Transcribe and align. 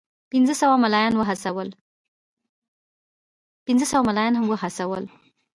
پنځه 0.31 0.53
سوه 3.91 4.03
مُلایان 4.13 4.33
وهڅول. 4.47 5.03